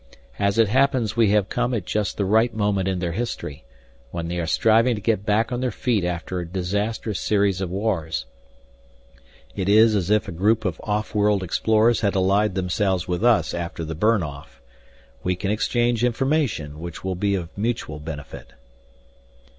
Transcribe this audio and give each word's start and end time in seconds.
As 0.39 0.57
it 0.57 0.67
happens 0.67 1.15
we 1.15 1.29
have 1.29 1.47
come 1.47 1.75
at 1.75 1.85
just 1.85 2.17
the 2.17 2.25
right 2.25 2.51
moment 2.51 2.87
in 2.87 2.97
their 2.97 3.11
history, 3.11 3.65
when 4.09 4.29
they 4.29 4.39
are 4.39 4.47
striving 4.47 4.95
to 4.95 4.99
get 4.99 5.27
back 5.27 5.51
on 5.51 5.61
their 5.61 5.69
feet 5.69 6.03
after 6.03 6.39
a 6.39 6.47
disastrous 6.47 7.19
series 7.19 7.61
of 7.61 7.69
wars. 7.69 8.25
It 9.55 9.69
is 9.69 9.95
as 9.95 10.09
if 10.09 10.27
a 10.27 10.31
group 10.31 10.65
of 10.65 10.81
off 10.83 11.13
world 11.13 11.43
explorers 11.43 12.01
had 12.01 12.15
allied 12.15 12.55
themselves 12.55 13.07
with 13.07 13.23
us 13.23 13.53
after 13.53 13.83
the 13.85 13.93
Burn 13.93 14.23
Off. 14.23 14.59
We 15.21 15.35
can 15.35 15.51
exchange 15.51 16.03
information 16.03 16.79
which 16.79 17.03
will 17.03 17.13
be 17.13 17.35
of 17.35 17.55
mutual 17.55 17.99
benefit." 17.99 18.53